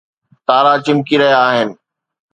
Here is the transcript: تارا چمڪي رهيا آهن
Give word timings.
تارا 0.47 0.73
چمڪي 0.85 1.15
رهيا 1.21 1.39
آهن 1.47 1.69